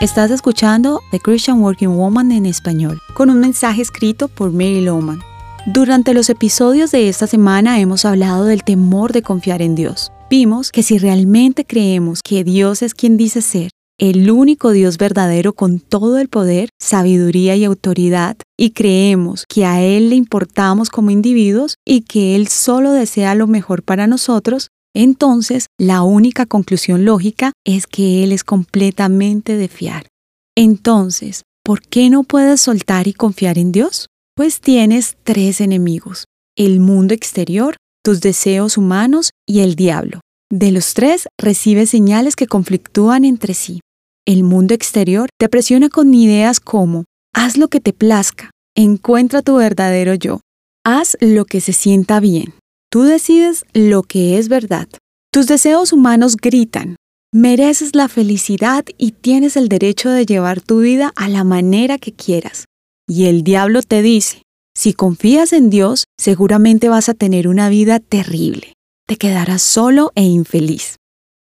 [0.00, 5.20] Estás escuchando The Christian Working Woman en español, con un mensaje escrito por Mary Lowman.
[5.66, 10.10] Durante los episodios de esta semana hemos hablado del temor de confiar en Dios.
[10.30, 15.52] Vimos que si realmente creemos que Dios es quien dice ser, el único Dios verdadero
[15.52, 21.10] con todo el poder, sabiduría y autoridad, y creemos que a Él le importamos como
[21.10, 27.52] individuos y que Él solo desea lo mejor para nosotros, entonces la única conclusión lógica
[27.64, 30.06] es que Él es completamente de fiar.
[30.56, 34.06] Entonces, ¿por qué no puedes soltar y confiar en Dios?
[34.34, 36.24] Pues tienes tres enemigos,
[36.56, 40.20] el mundo exterior, tus deseos humanos y el diablo.
[40.50, 43.80] De los tres recibes señales que conflictúan entre sí.
[44.26, 49.56] El mundo exterior te presiona con ideas como, haz lo que te plazca, encuentra tu
[49.56, 50.40] verdadero yo,
[50.84, 52.54] haz lo que se sienta bien,
[52.90, 54.88] tú decides lo que es verdad.
[55.32, 56.96] Tus deseos humanos gritan,
[57.32, 62.12] mereces la felicidad y tienes el derecho de llevar tu vida a la manera que
[62.12, 62.64] quieras.
[63.08, 64.42] Y el diablo te dice,
[64.76, 68.74] si confías en Dios, seguramente vas a tener una vida terrible.
[69.06, 70.96] Te quedarás solo e infeliz.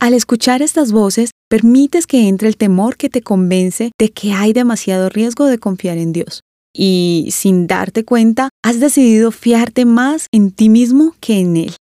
[0.00, 4.52] Al escuchar estas voces, permites que entre el temor que te convence de que hay
[4.52, 6.40] demasiado riesgo de confiar en Dios.
[6.74, 11.76] Y sin darte cuenta, has decidido fiarte más en ti mismo que en Él.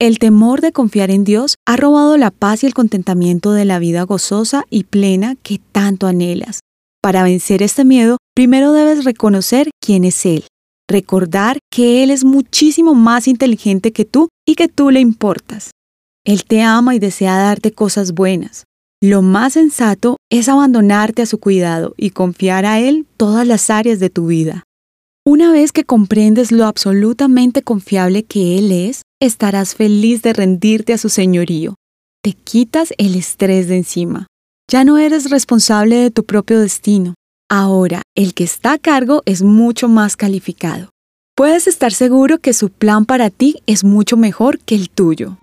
[0.00, 3.80] El temor de confiar en Dios ha robado la paz y el contentamiento de la
[3.80, 6.60] vida gozosa y plena que tanto anhelas.
[7.02, 10.44] Para vencer este miedo, primero debes reconocer quién es Él,
[10.88, 15.72] recordar que Él es muchísimo más inteligente que tú y que tú le importas.
[16.24, 18.64] Él te ama y desea darte cosas buenas.
[19.00, 24.00] Lo más sensato es abandonarte a su cuidado y confiar a Él todas las áreas
[24.00, 24.64] de tu vida.
[25.24, 30.98] Una vez que comprendes lo absolutamente confiable que Él es, estarás feliz de rendirte a
[30.98, 31.76] su señorío.
[32.24, 34.26] Te quitas el estrés de encima.
[34.68, 37.14] Ya no eres responsable de tu propio destino.
[37.48, 40.90] Ahora, el que está a cargo es mucho más calificado.
[41.36, 45.36] Puedes estar seguro que su plan para ti es mucho mejor que el tuyo.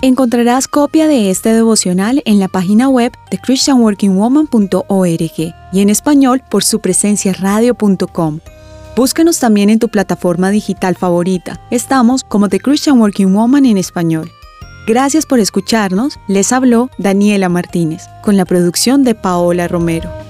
[0.00, 6.62] Encontrarás copia de este devocional en la página web de christianworkingwoman.org y en español por
[6.62, 8.38] su presencia radio.com.
[8.94, 11.60] Búscanos también en tu plataforma digital favorita.
[11.72, 14.30] Estamos como The Christian Working Woman en español.
[14.86, 16.20] Gracias por escucharnos.
[16.28, 20.27] Les habló Daniela Martínez con la producción de Paola Romero.